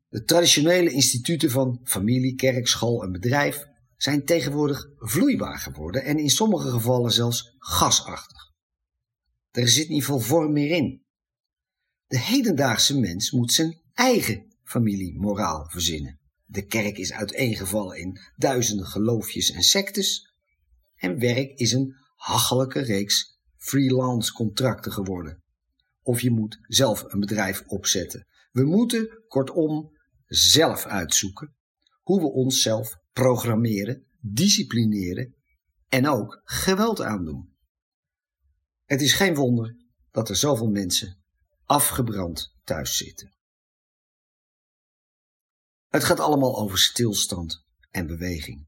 De 0.08 0.24
traditionele 0.24 0.90
instituten 0.90 1.50
van 1.50 1.80
familie, 1.84 2.34
kerk, 2.34 2.66
school 2.66 3.02
en 3.02 3.12
bedrijf 3.12 3.64
zijn 3.96 4.24
tegenwoordig 4.24 4.88
vloeibaar 4.96 5.58
geworden 5.58 6.04
en 6.04 6.18
in 6.18 6.30
sommige 6.30 6.70
gevallen 6.70 7.12
zelfs 7.12 7.54
gasachtig. 7.58 8.52
Er 9.50 9.68
zit 9.68 9.88
niet 9.88 10.04
veel 10.04 10.20
vorm 10.20 10.52
meer 10.52 10.70
in. 10.70 11.02
De 12.06 12.18
hedendaagse 12.18 12.98
mens 12.98 13.30
moet 13.30 13.52
zijn 13.52 13.80
eigen 13.94 14.56
familiemoraal 14.62 15.68
verzinnen. 15.68 16.20
De 16.46 16.66
kerk 16.66 16.98
is 16.98 17.12
uiteengevallen 17.12 17.98
in 17.98 18.20
duizenden 18.36 18.86
geloofjes 18.86 19.50
en 19.50 19.62
sectes. 19.62 20.34
En 20.96 21.18
werk 21.18 21.58
is 21.58 21.72
een 21.72 21.96
hachelijke 22.16 22.80
reeks 22.80 23.38
freelance 23.56 24.32
contracten 24.32 24.92
geworden. 24.92 25.42
Of 26.02 26.20
je 26.20 26.30
moet 26.30 26.58
zelf 26.62 27.04
een 27.12 27.20
bedrijf 27.20 27.62
opzetten. 27.66 28.26
We 28.52 28.64
moeten, 28.64 29.22
kortom, 29.28 29.90
zelf 30.26 30.84
uitzoeken 30.84 31.54
hoe 32.02 32.20
we 32.20 32.26
onszelf 32.26 32.96
programmeren, 33.12 34.06
disciplineren 34.20 35.34
en 35.88 36.08
ook 36.08 36.40
geweld 36.44 37.00
aandoen. 37.00 37.54
Het 38.84 39.00
is 39.00 39.12
geen 39.12 39.34
wonder 39.34 39.76
dat 40.10 40.28
er 40.28 40.36
zoveel 40.36 40.70
mensen 40.70 41.18
afgebrand 41.64 42.54
thuis 42.64 42.96
zitten. 42.96 43.35
Het 45.96 46.04
gaat 46.04 46.20
allemaal 46.20 46.58
over 46.58 46.78
stilstand 46.78 47.64
en 47.90 48.06
beweging. 48.06 48.66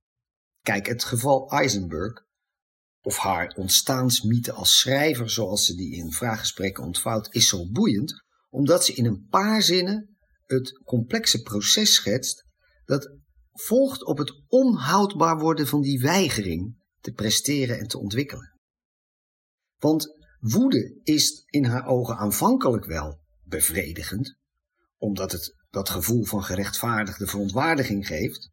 Kijk, 0.63 0.87
het 0.87 1.05
geval 1.05 1.51
Eisenberg, 1.51 2.25
of 3.01 3.17
haar 3.17 3.55
ontstaansmythe 3.57 4.53
als 4.53 4.79
schrijver 4.79 5.31
zoals 5.31 5.67
ze 5.67 5.75
die 5.75 5.97
in 5.97 6.13
vraaggesprekken 6.13 6.85
ontvouwt, 6.85 7.35
is 7.35 7.49
zo 7.49 7.71
boeiend, 7.71 8.25
omdat 8.49 8.85
ze 8.85 8.95
in 8.95 9.07
een 9.07 9.27
paar 9.31 9.63
zinnen 9.63 10.17
het 10.45 10.81
complexe 10.85 11.43
proces 11.43 11.95
schetst 11.95 12.45
dat 12.85 13.17
volgt 13.53 14.05
op 14.05 14.19
het 14.19 14.43
onhoudbaar 14.47 15.39
worden 15.39 15.67
van 15.67 15.81
die 15.81 16.01
weigering 16.01 16.77
te 17.01 17.13
presteren 17.13 17.79
en 17.79 17.87
te 17.87 17.99
ontwikkelen. 17.99 18.53
Want 19.79 20.07
woede 20.41 21.01
is 21.03 21.43
in 21.47 21.65
haar 21.65 21.87
ogen 21.87 22.17
aanvankelijk 22.17 22.85
wel 22.85 23.21
bevredigend, 23.43 24.37
omdat 24.97 25.33
het 25.33 25.58
dat 25.71 25.89
gevoel 25.89 26.25
van 26.25 26.45
gerechtvaardigde 26.45 27.27
verontwaardiging 27.27 28.07
geeft. 28.07 28.51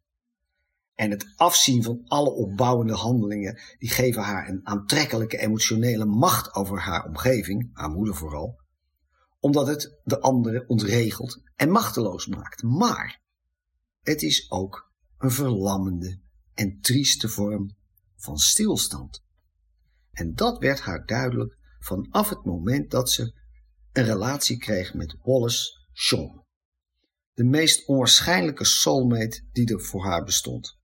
En 0.94 1.10
het 1.10 1.32
afzien 1.36 1.82
van 1.82 2.02
alle 2.04 2.30
opbouwende 2.30 2.94
handelingen, 2.94 3.60
die 3.78 3.90
geven 3.90 4.22
haar 4.22 4.48
een 4.48 4.66
aantrekkelijke 4.66 5.38
emotionele 5.38 6.04
macht 6.04 6.54
over 6.54 6.80
haar 6.80 7.04
omgeving, 7.04 7.70
haar 7.72 7.90
moeder 7.90 8.14
vooral, 8.14 8.60
omdat 9.40 9.66
het 9.66 10.00
de 10.04 10.20
anderen 10.20 10.68
ontregelt 10.68 11.42
en 11.54 11.70
machteloos 11.70 12.26
maakt. 12.26 12.62
Maar 12.62 13.20
het 14.02 14.22
is 14.22 14.50
ook 14.50 14.92
een 15.18 15.30
verlammende 15.30 16.20
en 16.54 16.80
trieste 16.80 17.28
vorm 17.28 17.76
van 18.16 18.36
stilstand. 18.36 19.24
En 20.12 20.34
dat 20.34 20.58
werd 20.58 20.80
haar 20.80 21.06
duidelijk 21.06 21.56
vanaf 21.78 22.28
het 22.28 22.44
moment 22.44 22.90
dat 22.90 23.10
ze 23.10 23.34
een 23.92 24.04
relatie 24.04 24.58
kreeg 24.58 24.94
met 24.94 25.16
Wallace 25.22 25.86
Shawn. 25.92 26.45
De 27.36 27.44
meest 27.44 27.86
onwaarschijnlijke 27.86 28.64
soulmate 28.64 29.40
die 29.52 29.72
er 29.72 29.80
voor 29.80 30.04
haar 30.04 30.24
bestond. 30.24 30.78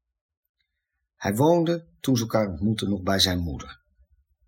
Hij 1.17 1.35
woonde, 1.35 1.87
toen 2.01 2.17
ze 2.17 2.23
elkaar 2.23 2.49
ontmoetten, 2.49 2.89
nog 2.89 3.03
bij 3.03 3.19
zijn 3.19 3.39
moeder. 3.39 3.83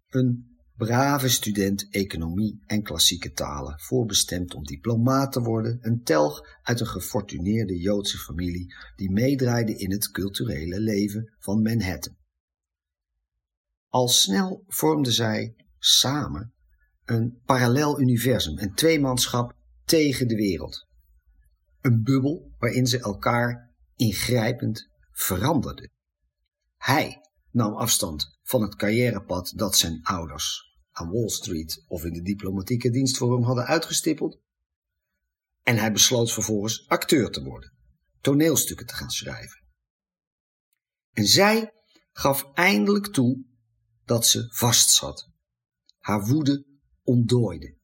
Een 0.09 0.59
brave 0.77 1.29
student 1.29 1.89
economie 1.91 2.63
en 2.67 2.83
klassieke 2.83 3.33
talen, 3.33 3.81
voorbestemd 3.81 4.55
om 4.55 4.65
diplomaat 4.65 5.33
te 5.33 5.41
worden, 5.41 5.79
een 5.81 6.03
telg 6.03 6.41
uit 6.63 6.81
een 6.81 6.87
gefortuneerde 6.87 7.79
Joodse 7.79 8.19
familie 8.19 8.75
die 8.97 9.11
meedraaide 9.11 9.77
in 9.77 9.91
het 9.91 10.11
culturele 10.11 10.81
leven 10.81 11.35
van 11.39 11.63
Manhattan. 11.63 12.17
Al 13.89 14.09
snel 14.09 14.65
vormden 14.67 15.13
zij 15.13 15.55
samen 15.79 16.55
een 17.05 17.41
parallel 17.45 18.01
universum, 18.01 18.59
een 18.59 18.75
tweemanschap 18.75 19.57
tegen 19.85 20.29
de 20.29 20.37
wereld. 20.37 20.93
Een 21.85 22.03
bubbel 22.03 22.55
waarin 22.59 22.87
ze 22.87 22.99
elkaar 22.99 23.75
ingrijpend 23.97 24.89
veranderden. 25.11 25.91
Hij 26.77 27.21
nam 27.51 27.75
afstand 27.75 28.39
van 28.43 28.63
het 28.63 28.75
carrièrepad 28.77 29.53
dat 29.57 29.77
zijn 29.77 30.03
ouders 30.03 30.77
aan 30.91 31.11
Wall 31.11 31.29
Street 31.29 31.85
of 31.87 32.05
in 32.05 32.13
de 32.13 32.23
diplomatieke 32.23 32.91
dienst 32.91 33.17
voor 33.17 33.35
hem 33.35 33.43
hadden 33.43 33.65
uitgestippeld. 33.65 34.41
En 35.63 35.77
hij 35.77 35.93
besloot 35.93 36.33
vervolgens 36.33 36.89
acteur 36.89 37.31
te 37.31 37.43
worden, 37.43 37.73
toneelstukken 38.21 38.87
te 38.87 38.95
gaan 38.95 39.11
schrijven. 39.11 39.65
En 41.13 41.27
zij 41.27 41.73
gaf 42.13 42.53
eindelijk 42.55 43.07
toe 43.07 43.45
dat 44.05 44.27
ze 44.27 44.47
vastzat. 44.51 45.31
Haar 45.99 46.27
woede 46.27 46.67
ontdooide. 47.03 47.77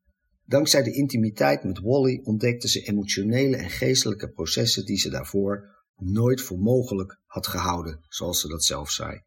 Dankzij 0.50 0.83
de 0.83 0.92
intimiteit 0.92 1.64
met 1.64 1.80
Wally 1.80 2.21
ontdekte 2.23 2.69
ze 2.69 2.83
emotionele 2.83 3.57
en 3.57 3.71
geestelijke 3.71 4.30
processen 4.30 4.85
die 4.85 4.99
ze 4.99 5.11
daarvoor 5.11 5.85
nooit 5.97 6.40
voor 6.40 6.59
mogelijk 6.59 7.21
had 7.26 7.47
gehouden, 7.47 8.04
zoals 8.09 8.40
ze 8.40 8.49
dat 8.49 8.64
zelf 8.64 8.90
zei. 8.90 9.23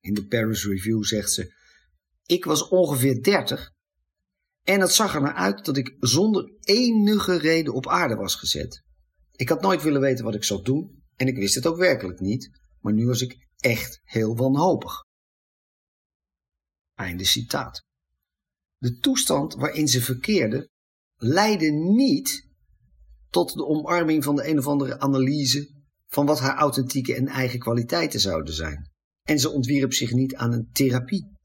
In 0.00 0.14
de 0.14 0.26
Paris 0.26 0.64
Review 0.64 1.04
zegt 1.04 1.32
ze: 1.32 1.54
Ik 2.26 2.44
was 2.44 2.68
ongeveer 2.68 3.22
dertig 3.22 3.72
en 4.62 4.80
het 4.80 4.92
zag 4.92 5.14
er 5.14 5.20
naar 5.20 5.34
uit 5.34 5.64
dat 5.64 5.76
ik 5.76 5.96
zonder 5.98 6.52
enige 6.60 7.38
reden 7.38 7.74
op 7.74 7.88
aarde 7.88 8.14
was 8.14 8.34
gezet. 8.34 8.82
Ik 9.36 9.48
had 9.48 9.60
nooit 9.60 9.82
willen 9.82 10.00
weten 10.00 10.24
wat 10.24 10.34
ik 10.34 10.44
zou 10.44 10.62
doen 10.62 11.02
en 11.16 11.26
ik 11.26 11.36
wist 11.36 11.54
het 11.54 11.66
ook 11.66 11.76
werkelijk 11.76 12.20
niet, 12.20 12.50
maar 12.80 12.92
nu 12.92 13.06
was 13.06 13.20
ik 13.20 13.48
echt 13.56 14.00
heel 14.02 14.36
wanhopig. 14.36 15.04
Einde 16.94 17.24
citaat. 17.24 17.88
De 18.80 18.98
toestand 18.98 19.54
waarin 19.54 19.88
ze 19.88 20.02
verkeerde 20.02 20.68
leidde 21.16 21.70
niet 21.70 22.48
tot 23.28 23.54
de 23.54 23.66
omarming 23.66 24.24
van 24.24 24.36
de 24.36 24.48
een 24.48 24.58
of 24.58 24.66
andere 24.66 25.00
analyse 25.00 25.70
van 26.06 26.26
wat 26.26 26.40
haar 26.40 26.56
authentieke 26.56 27.14
en 27.14 27.26
eigen 27.26 27.58
kwaliteiten 27.58 28.20
zouden 28.20 28.54
zijn. 28.54 28.90
En 29.22 29.38
ze 29.38 29.50
ontwierp 29.50 29.92
zich 29.92 30.12
niet 30.12 30.34
aan 30.34 30.52
een 30.52 30.68
therapie 30.72 31.38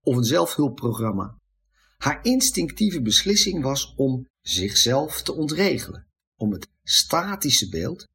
of 0.00 0.16
een 0.16 0.24
zelfhulpprogramma. 0.24 1.38
Haar 1.96 2.24
instinctieve 2.24 3.02
beslissing 3.02 3.62
was 3.62 3.94
om 3.94 4.26
zichzelf 4.40 5.22
te 5.22 5.34
ontregelen, 5.34 6.06
om 6.36 6.52
het 6.52 6.68
statische 6.82 7.68
beeld 7.68 8.08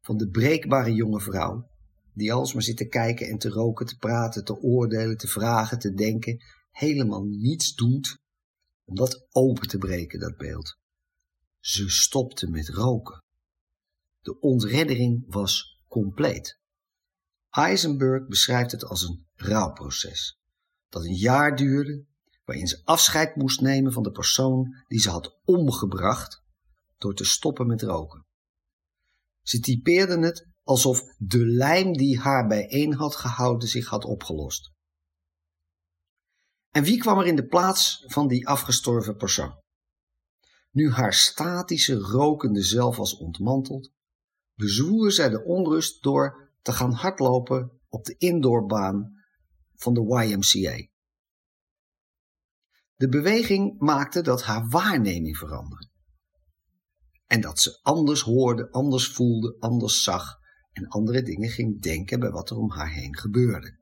van 0.00 0.16
de 0.16 0.28
breekbare 0.28 0.94
jonge 0.94 1.20
vrouw, 1.20 1.68
die 2.14 2.32
alsmaar 2.32 2.62
zit 2.62 2.76
te 2.76 2.88
kijken 2.88 3.26
en 3.26 3.38
te 3.38 3.48
roken, 3.48 3.86
te 3.86 3.96
praten, 3.96 4.44
te 4.44 4.60
oordelen, 4.60 5.16
te 5.16 5.28
vragen, 5.28 5.78
te 5.78 5.92
denken, 5.92 6.42
helemaal 6.78 7.24
niets 7.24 7.74
doet 7.74 8.18
om 8.84 8.94
dat 8.94 9.26
open 9.30 9.68
te 9.68 9.78
breken, 9.78 10.20
dat 10.20 10.36
beeld. 10.36 10.78
Ze 11.60 11.90
stopte 11.90 12.50
met 12.50 12.68
roken. 12.68 13.22
De 14.20 14.40
ontreddering 14.40 15.24
was 15.26 15.82
compleet. 15.88 16.58
Eisenberg 17.50 18.26
beschrijft 18.26 18.72
het 18.72 18.84
als 18.84 19.02
een 19.02 19.26
rouwproces, 19.34 20.38
dat 20.88 21.04
een 21.04 21.16
jaar 21.16 21.56
duurde, 21.56 22.04
waarin 22.44 22.66
ze 22.66 22.80
afscheid 22.84 23.36
moest 23.36 23.60
nemen 23.60 23.92
van 23.92 24.02
de 24.02 24.10
persoon 24.10 24.84
die 24.86 25.00
ze 25.00 25.10
had 25.10 25.38
omgebracht 25.44 26.42
door 26.98 27.14
te 27.14 27.24
stoppen 27.24 27.66
met 27.66 27.82
roken. 27.82 28.26
Ze 29.42 29.60
typeerden 29.60 30.22
het 30.22 30.46
alsof 30.62 31.02
de 31.18 31.46
lijm 31.46 31.92
die 31.92 32.18
haar 32.18 32.46
bijeen 32.46 32.94
had 32.94 33.16
gehouden 33.16 33.68
zich 33.68 33.86
had 33.86 34.04
opgelost. 34.04 34.72
En 36.70 36.84
wie 36.84 36.98
kwam 36.98 37.18
er 37.18 37.26
in 37.26 37.36
de 37.36 37.46
plaats 37.46 38.04
van 38.06 38.28
die 38.28 38.48
afgestorven 38.48 39.16
persoon? 39.16 39.60
Nu 40.70 40.90
haar 40.90 41.14
statische, 41.14 41.94
rokende 41.94 42.62
zelf 42.62 42.96
was 42.96 43.16
ontmanteld, 43.16 43.92
bezwoer 44.54 45.12
zij 45.12 45.28
de 45.28 45.44
onrust 45.44 46.02
door 46.02 46.50
te 46.62 46.72
gaan 46.72 46.92
hardlopen 46.92 47.80
op 47.88 48.04
de 48.04 48.14
indoorbaan 48.16 49.12
van 49.74 49.94
de 49.94 50.00
YMCA. 50.00 50.86
De 52.94 53.08
beweging 53.08 53.80
maakte 53.80 54.22
dat 54.22 54.42
haar 54.42 54.68
waarneming 54.68 55.36
veranderde. 55.36 55.88
En 57.26 57.40
dat 57.40 57.58
ze 57.58 57.78
anders 57.82 58.20
hoorde, 58.20 58.70
anders 58.70 59.08
voelde, 59.08 59.56
anders 59.58 60.02
zag 60.02 60.38
en 60.72 60.88
andere 60.88 61.22
dingen 61.22 61.50
ging 61.50 61.82
denken 61.82 62.20
bij 62.20 62.30
wat 62.30 62.50
er 62.50 62.56
om 62.56 62.70
haar 62.70 62.92
heen 62.92 63.16
gebeurde. 63.16 63.78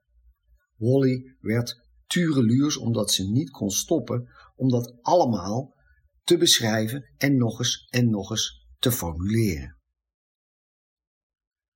Wally 0.76 1.36
werd 1.40 1.85
tureluurs 2.06 2.76
omdat 2.76 3.10
ze 3.10 3.30
niet 3.30 3.50
kon 3.50 3.70
stoppen 3.70 4.28
om 4.56 4.68
dat 4.68 4.94
allemaal 5.02 5.74
te 6.22 6.36
beschrijven 6.36 7.14
en 7.16 7.36
nog 7.36 7.58
eens 7.58 7.86
en 7.90 8.10
nog 8.10 8.30
eens 8.30 8.66
te 8.78 8.92
formuleren. 8.92 9.76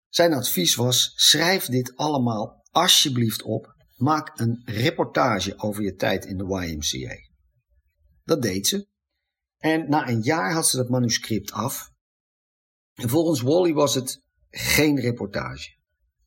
Zijn 0.09 0.33
advies 0.33 0.75
was: 0.75 1.13
schrijf 1.15 1.67
dit 1.67 1.97
allemaal 1.97 2.63
alsjeblieft 2.71 3.43
op. 3.43 3.79
Maak 3.97 4.39
een 4.39 4.63
reportage 4.65 5.59
over 5.59 5.83
je 5.83 5.95
tijd 5.95 6.25
in 6.25 6.37
de 6.37 6.45
YMCA. 6.45 7.15
Dat 8.25 8.43
deed 8.43 8.67
ze. 8.67 8.89
En 9.57 9.89
na 9.89 10.09
een 10.09 10.21
jaar 10.21 10.53
had 10.53 10.69
ze 10.69 10.77
dat 10.77 10.89
manuscript 10.89 11.53
af. 11.53 11.91
En 12.95 13.09
volgens 13.09 13.41
Wally 13.41 13.73
was 13.73 13.95
het 13.95 14.23
geen 14.51 15.01
reportage. 15.01 15.79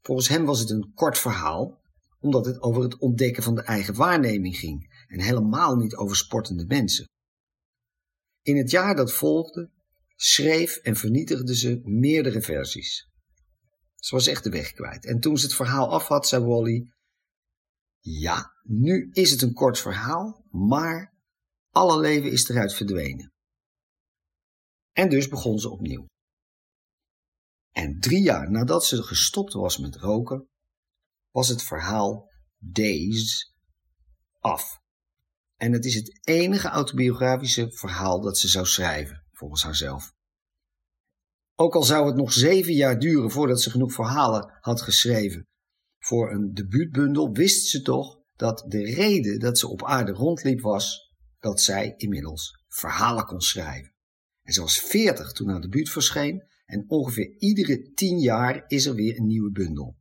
Volgens 0.01 0.27
hem 0.27 0.45
was 0.45 0.60
het 0.60 0.69
een 0.69 0.91
kort 0.93 1.17
verhaal, 1.17 1.81
omdat 2.24 2.46
het 2.46 2.62
over 2.62 2.84
het 2.84 2.98
ontdekken 2.98 3.44
van 3.44 3.56
de 3.56 3.62
eigen 3.62 3.96
waarneming 3.96 4.58
ging 4.58 5.06
en 5.08 5.20
helemaal 5.20 5.75
niet 5.75 5.96
over 5.96 6.15
sportende 6.15 6.65
mensen. 6.65 7.10
In 8.42 8.58
het 8.58 8.72
jaar 8.72 8.96
dat 8.96 9.13
volgde 9.13 9.72
schreef 10.15 10.75
en 10.75 10.96
vernietigde 10.96 11.56
ze 11.56 11.82
meerdere 11.84 12.42
versies. 12.42 13.10
Ze 13.96 14.15
was 14.15 14.27
echt 14.27 14.44
de 14.44 14.50
weg 14.50 14.72
kwijt. 14.72 15.06
En 15.06 15.20
toen 15.20 15.38
ze 15.38 15.46
het 15.46 15.56
verhaal 15.56 15.92
af 15.92 16.08
had, 16.08 16.27
zei 16.27 16.46
Wally: 16.46 16.92
Ja, 18.00 18.51
nu 18.62 19.10
is 19.12 19.32
het 19.32 19.42
een 19.42 19.53
kort 19.53 19.80
verhaal, 19.80 20.46
maar 20.50 21.13
alle 21.70 22.00
leven 22.00 22.32
is 22.32 22.50
eruit 22.50 22.74
verdwenen. 22.74 23.34
En 24.92 25.10
dus 25.10 25.27
begon 25.27 25.60
ze 25.60 25.70
opnieuw. 25.70 26.06
En 27.72 28.00
drie 28.00 28.22
jaar 28.22 28.51
nadat 28.51 28.86
ze 28.86 29.03
gestopt 29.03 29.53
was 29.53 29.77
met 29.77 29.96
roken, 29.96 30.48
was 31.33 31.47
het 31.47 31.63
verhaal 31.63 32.31
Days 32.57 33.53
af. 34.39 34.81
En 35.55 35.71
het 35.71 35.85
is 35.85 35.95
het 35.95 36.19
enige 36.27 36.67
autobiografische 36.67 37.71
verhaal 37.71 38.21
dat 38.21 38.37
ze 38.37 38.47
zou 38.47 38.65
schrijven, 38.65 39.23
volgens 39.31 39.63
haarzelf. 39.63 40.13
Ook 41.55 41.75
al 41.75 41.83
zou 41.83 42.07
het 42.07 42.15
nog 42.15 42.33
zeven 42.33 42.73
jaar 42.73 42.99
duren 42.99 43.31
voordat 43.31 43.61
ze 43.61 43.69
genoeg 43.69 43.93
verhalen 43.93 44.57
had 44.61 44.81
geschreven 44.81 45.47
voor 45.99 46.31
een 46.31 46.53
debuutbundel, 46.53 47.31
wist 47.31 47.67
ze 47.67 47.81
toch 47.81 48.19
dat 48.35 48.63
de 48.67 48.83
reden 48.83 49.39
dat 49.39 49.57
ze 49.57 49.67
op 49.67 49.83
aarde 49.83 50.11
rondliep 50.11 50.61
was 50.61 51.11
dat 51.39 51.61
zij 51.61 51.93
inmiddels 51.97 52.63
verhalen 52.67 53.25
kon 53.25 53.41
schrijven. 53.41 53.93
En 54.43 54.53
ze 54.53 54.61
was 54.61 54.79
veertig 54.79 55.31
toen 55.31 55.49
haar 55.49 55.61
debuut 55.61 55.89
verscheen 55.89 56.43
en 56.65 56.83
ongeveer 56.87 57.35
iedere 57.37 57.91
tien 57.93 58.19
jaar 58.19 58.63
is 58.67 58.85
er 58.85 58.95
weer 58.95 59.17
een 59.17 59.27
nieuwe 59.27 59.51
bundel. 59.51 59.97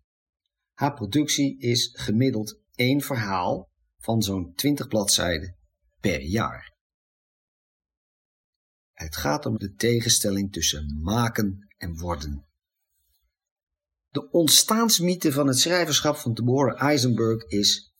Haar 0.72 0.94
productie 0.94 1.58
is 1.58 1.90
gemiddeld 1.92 2.60
één 2.74 3.00
verhaal 3.00 3.70
van 3.98 4.22
zo'n 4.22 4.52
20 4.54 4.88
bladzijden 4.88 5.56
per 6.00 6.20
jaar. 6.20 6.72
Het 8.92 9.16
gaat 9.16 9.46
om 9.46 9.58
de 9.58 9.74
tegenstelling 9.74 10.52
tussen 10.52 11.00
maken 11.02 11.74
en 11.76 11.98
worden. 11.98 12.46
De 14.08 14.30
ontstaansmythe 14.30 15.32
van 15.32 15.46
het 15.46 15.58
schrijverschap 15.58 16.16
van 16.16 16.34
Deborah 16.34 16.82
Eisenberg 16.82 17.44
is 17.44 17.92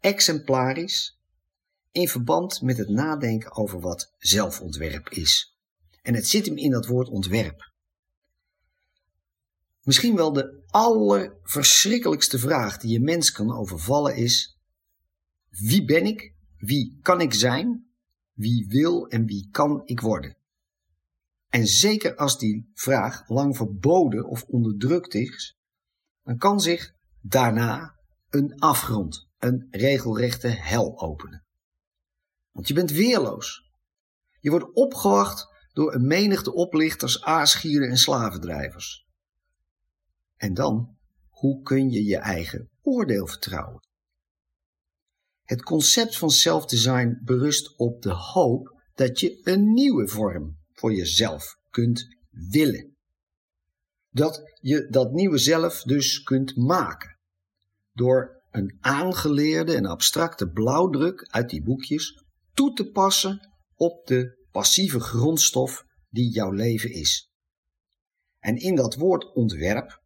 exemplarisch 0.00 1.18
in 1.90 2.08
verband 2.08 2.62
met 2.62 2.76
het 2.76 2.88
nadenken 2.88 3.56
over 3.56 3.80
wat 3.80 4.14
zelfontwerp 4.18 5.08
is. 5.08 5.56
En 6.02 6.14
het 6.14 6.26
zit 6.26 6.46
hem 6.46 6.56
in 6.56 6.70
dat 6.70 6.86
woord 6.86 7.08
ontwerp. 7.08 7.72
Misschien 9.84 10.16
wel 10.16 10.32
de 10.32 10.62
allerverschrikkelijkste 10.66 12.38
vraag 12.38 12.78
die 12.78 12.90
je 12.90 13.00
mens 13.00 13.32
kan 13.32 13.56
overvallen 13.56 14.16
is: 14.16 14.58
wie 15.48 15.84
ben 15.84 16.06
ik? 16.06 16.34
Wie 16.56 16.98
kan 17.02 17.20
ik 17.20 17.34
zijn? 17.34 17.86
Wie 18.32 18.66
wil 18.68 19.06
en 19.08 19.26
wie 19.26 19.48
kan 19.50 19.82
ik 19.84 20.00
worden? 20.00 20.36
En 21.48 21.66
zeker 21.66 22.16
als 22.16 22.38
die 22.38 22.70
vraag 22.74 23.28
lang 23.28 23.56
verboden 23.56 24.26
of 24.26 24.42
onderdrukt 24.42 25.14
is, 25.14 25.58
dan 26.22 26.38
kan 26.38 26.60
zich 26.60 26.92
daarna 27.20 27.94
een 28.30 28.58
afgrond, 28.58 29.28
een 29.38 29.68
regelrechte 29.70 30.48
hel 30.48 31.00
openen. 31.00 31.44
Want 32.52 32.68
je 32.68 32.74
bent 32.74 32.90
weerloos. 32.90 33.72
Je 34.40 34.50
wordt 34.50 34.72
opgewacht 34.72 35.48
door 35.72 35.94
een 35.94 36.06
menigte 36.06 36.52
oplichters, 36.52 37.22
aasgieren 37.22 37.88
en 37.88 37.96
slavendrijvers. 37.96 39.03
En 40.44 40.54
dan, 40.54 40.96
hoe 41.28 41.62
kun 41.62 41.90
je 41.90 42.04
je 42.04 42.16
eigen 42.16 42.70
oordeel 42.82 43.26
vertrouwen? 43.26 43.88
Het 45.42 45.62
concept 45.62 46.16
van 46.16 46.30
self-design 46.30 47.20
berust 47.22 47.76
op 47.76 48.02
de 48.02 48.12
hoop 48.12 48.80
dat 48.94 49.20
je 49.20 49.40
een 49.42 49.72
nieuwe 49.72 50.08
vorm 50.08 50.58
voor 50.72 50.92
jezelf 50.92 51.56
kunt 51.70 52.16
willen. 52.30 52.96
Dat 54.10 54.56
je 54.60 54.88
dat 54.90 55.12
nieuwe 55.12 55.38
zelf 55.38 55.82
dus 55.82 56.22
kunt 56.22 56.56
maken. 56.56 57.18
Door 57.92 58.42
een 58.50 58.76
aangeleerde 58.80 59.74
en 59.74 59.86
abstracte 59.86 60.50
blauwdruk 60.50 61.28
uit 61.30 61.50
die 61.50 61.62
boekjes 61.62 62.24
toe 62.52 62.72
te 62.72 62.90
passen 62.90 63.50
op 63.74 64.06
de 64.06 64.46
passieve 64.50 65.00
grondstof 65.00 65.84
die 66.08 66.30
jouw 66.30 66.50
leven 66.50 66.92
is. 66.92 67.30
En 68.38 68.56
in 68.56 68.74
dat 68.74 68.94
woord 68.94 69.32
ontwerp 69.34 70.02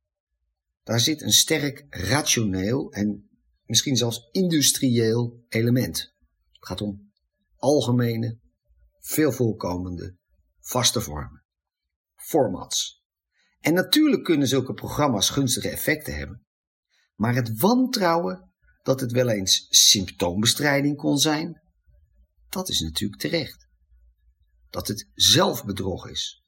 daar 0.88 1.00
zit 1.00 1.22
een 1.22 1.32
sterk 1.32 1.86
rationeel 1.88 2.92
en 2.92 3.28
misschien 3.64 3.96
zelfs 3.96 4.28
industrieel 4.30 5.44
element. 5.48 5.98
Het 6.50 6.66
gaat 6.66 6.80
om 6.80 7.12
algemene, 7.56 8.38
veel 8.98 9.32
voorkomende, 9.32 10.16
vaste 10.60 11.00
vormen. 11.00 11.44
Formats. 12.14 13.02
En 13.60 13.74
natuurlijk 13.74 14.24
kunnen 14.24 14.48
zulke 14.48 14.72
programma's 14.72 15.30
gunstige 15.30 15.68
effecten 15.68 16.16
hebben. 16.16 16.46
Maar 17.14 17.34
het 17.34 17.58
wantrouwen 17.60 18.52
dat 18.82 19.00
het 19.00 19.12
wel 19.12 19.28
eens 19.28 19.66
symptoombestrijding 19.68 20.96
kon 20.96 21.18
zijn, 21.18 21.62
dat 22.48 22.68
is 22.68 22.80
natuurlijk 22.80 23.20
terecht. 23.20 23.68
Dat 24.68 24.88
het 24.88 25.08
zelfbedrog 25.14 26.08
is. 26.08 26.42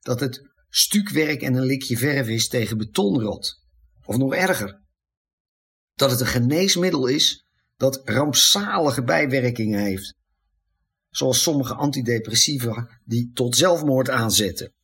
Dat 0.00 0.20
het 0.20 0.50
stukwerk 0.68 1.42
en 1.42 1.54
een 1.54 1.66
likje 1.66 1.96
verf 1.96 2.28
is 2.28 2.48
tegen 2.48 2.78
betonrot. 2.78 3.64
Of 4.06 4.16
nog 4.16 4.34
erger, 4.34 4.80
dat 5.94 6.10
het 6.10 6.20
een 6.20 6.26
geneesmiddel 6.26 7.06
is 7.06 7.46
dat 7.76 8.00
rampzalige 8.04 9.02
bijwerkingen 9.02 9.80
heeft. 9.80 10.14
Zoals 11.10 11.42
sommige 11.42 11.74
antidepressiva 11.74 13.00
die 13.04 13.30
tot 13.32 13.56
zelfmoord 13.56 14.10
aanzetten. 14.10 14.74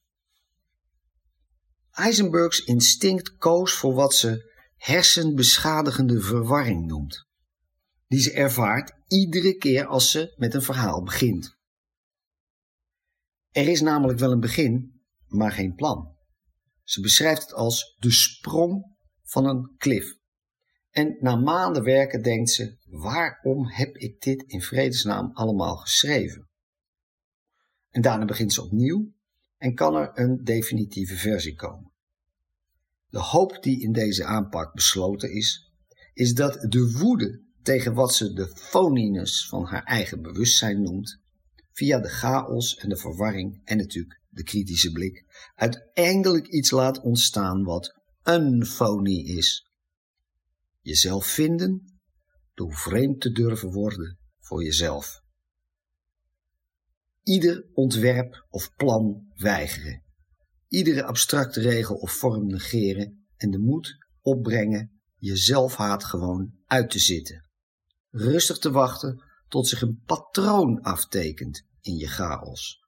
Heisenbergs 1.91 2.65
instinct 2.65 3.37
koos 3.37 3.73
voor 3.75 3.95
wat 3.95 4.15
ze 4.15 4.51
hersenbeschadigende 4.77 6.21
verwarring 6.21 6.87
noemt. 6.87 7.27
Die 8.07 8.21
ze 8.21 8.33
ervaart 8.33 8.93
iedere 9.07 9.57
keer 9.57 9.87
als 9.87 10.11
ze 10.11 10.35
met 10.37 10.55
een 10.55 10.63
verhaal 10.63 11.03
begint. 11.03 11.57
Er 13.51 13.69
is 13.69 13.81
namelijk 13.81 14.19
wel 14.19 14.33
een 14.33 14.41
begin, 14.41 15.01
maar 15.27 15.53
geen 15.53 15.75
plan. 15.75 16.17
Ze 16.83 17.01
beschrijft 17.01 17.43
het 17.43 17.53
als 17.53 17.97
de 17.99 18.11
sprong 18.11 18.92
van 19.33 19.47
een 19.47 19.75
klif. 19.77 20.17
En 20.91 21.17
na 21.21 21.37
maanden 21.37 21.83
werken 21.83 22.23
denkt 22.23 22.51
ze: 22.51 22.77
waarom 22.87 23.67
heb 23.67 23.97
ik 23.97 24.21
dit 24.21 24.43
in 24.47 24.63
vredesnaam 24.63 25.31
allemaal 25.35 25.77
geschreven? 25.77 26.49
En 27.91 28.03
daarna 28.03 28.25
begint 28.25 28.53
ze 28.53 28.63
opnieuw 28.63 29.13
en 29.57 29.75
kan 29.75 29.95
er 29.95 30.11
een 30.15 30.45
definitieve 30.45 31.17
versie 31.17 31.55
komen. 31.55 31.93
De 33.09 33.19
hoop 33.19 33.63
die 33.63 33.81
in 33.81 33.93
deze 33.93 34.25
aanpak 34.25 34.75
besloten 34.75 35.33
is, 35.33 35.73
is 36.13 36.35
dat 36.35 36.67
de 36.69 36.97
woede 36.99 37.43
tegen 37.63 37.95
wat 37.95 38.15
ze 38.15 38.33
de 38.33 38.47
phoniness 38.47 39.49
van 39.49 39.65
haar 39.65 39.85
eigen 39.85 40.23
bewustzijn 40.23 40.83
noemt, 40.83 41.21
via 41.73 41.99
de 41.99 42.09
chaos 42.09 42.77
en 42.77 42.89
de 42.89 42.97
verwarring 42.97 43.61
en 43.65 43.77
natuurlijk 43.77 44.21
de 44.29 44.43
kritische 44.43 44.93
blik, 44.93 45.25
uiteindelijk 45.55 46.47
iets 46.47 46.71
laat 46.71 47.01
ontstaan 47.01 47.65
wat 47.65 48.02
een 48.23 48.67
fonie 48.67 49.27
is. 49.27 49.71
Jezelf 50.81 51.27
vinden 51.27 52.01
door 52.55 52.75
vreemd 52.75 53.21
te 53.21 53.33
durven 53.33 53.73
worden 53.73 54.19
voor 54.41 54.65
jezelf. 54.65 55.23
Ieder 57.23 57.67
ontwerp 57.73 58.47
of 58.49 58.75
plan 58.75 59.33
weigeren. 59.35 60.03
iedere 60.69 61.05
abstracte 61.05 61.61
regel 61.61 61.97
of 61.97 62.13
vorm 62.13 62.47
negeren 62.47 63.27
en 63.37 63.51
de 63.51 63.59
moed 63.59 63.97
opbrengen 64.21 65.01
je 65.17 65.37
zelfhaat 65.37 66.05
gewoon 66.05 66.55
uit 66.67 66.91
te 66.91 66.99
zitten. 66.99 67.45
Rustig 68.11 68.59
te 68.59 68.71
wachten 68.71 69.23
tot 69.49 69.69
zich 69.69 69.83
een 69.83 70.03
patroon 70.05 70.81
aftekent 70.81 71.67
in 71.81 71.97
je 71.97 72.09
chaos. 72.09 72.81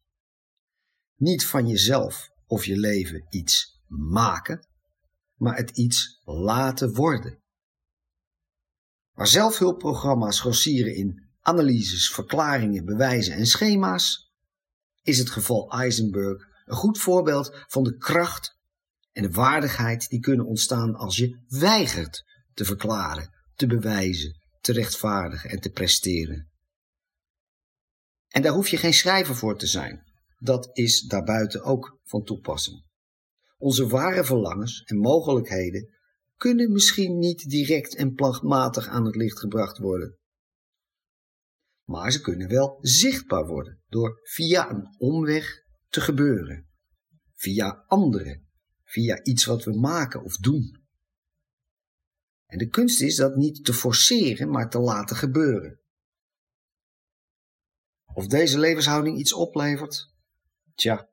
Niet 1.16 1.46
van 1.46 1.66
jezelf 1.66 2.30
of 2.46 2.64
je 2.64 2.76
leven 2.76 3.26
iets 3.28 3.80
maken, 3.86 4.68
maar 5.34 5.56
het 5.56 5.70
iets 5.70 6.20
laten 6.24 6.94
worden. 6.94 7.42
Waar 9.12 9.26
zelfhulpprogramma's 9.26 10.40
grossieren 10.40 10.94
in 10.94 11.28
analyses, 11.40 12.10
verklaringen, 12.10 12.84
bewijzen 12.84 13.34
en 13.34 13.46
schema's, 13.46 14.32
is 15.02 15.18
het 15.18 15.30
geval 15.30 15.70
Eisenberg 15.70 16.52
een 16.64 16.76
goed 16.76 16.98
voorbeeld 16.98 17.64
van 17.66 17.84
de 17.84 17.96
kracht 17.96 18.58
en 19.12 19.22
de 19.22 19.30
waardigheid 19.30 20.08
die 20.08 20.20
kunnen 20.20 20.46
ontstaan 20.46 20.94
als 20.94 21.16
je 21.16 21.38
weigert 21.48 22.24
te 22.54 22.64
verklaren, 22.64 23.34
te 23.54 23.66
bewijzen, 23.66 24.42
te 24.60 24.72
rechtvaardigen 24.72 25.50
en 25.50 25.60
te 25.60 25.70
presteren. 25.70 26.48
En 28.28 28.42
daar 28.42 28.52
hoef 28.52 28.68
je 28.68 28.76
geen 28.76 28.94
schrijver 28.94 29.36
voor 29.36 29.58
te 29.58 29.66
zijn. 29.66 30.12
Dat 30.38 30.70
is 30.72 31.00
daarbuiten 31.00 31.62
ook 31.62 31.98
van 32.04 32.24
toepassing. 32.24 32.84
Onze 33.64 33.86
ware 33.86 34.24
verlangens 34.24 34.82
en 34.82 34.96
mogelijkheden 34.96 35.88
kunnen 36.36 36.72
misschien 36.72 37.18
niet 37.18 37.48
direct 37.48 37.94
en 37.94 38.14
plagmatig 38.14 38.86
aan 38.86 39.04
het 39.04 39.16
licht 39.16 39.38
gebracht 39.38 39.78
worden. 39.78 40.18
Maar 41.84 42.12
ze 42.12 42.20
kunnen 42.20 42.48
wel 42.48 42.78
zichtbaar 42.80 43.46
worden 43.46 43.82
door 43.88 44.20
via 44.22 44.70
een 44.70 44.94
omweg 44.98 45.64
te 45.88 46.00
gebeuren. 46.00 46.68
Via 47.34 47.84
anderen, 47.86 48.48
via 48.82 49.22
iets 49.22 49.44
wat 49.44 49.64
we 49.64 49.78
maken 49.78 50.22
of 50.22 50.36
doen. 50.36 50.82
En 52.46 52.58
de 52.58 52.68
kunst 52.68 53.00
is 53.00 53.16
dat 53.16 53.36
niet 53.36 53.64
te 53.64 53.72
forceren, 53.72 54.50
maar 54.50 54.70
te 54.70 54.78
laten 54.78 55.16
gebeuren. 55.16 55.80
Of 58.14 58.26
deze 58.26 58.58
levenshouding 58.58 59.18
iets 59.18 59.32
oplevert? 59.32 60.12
Tja, 60.74 61.12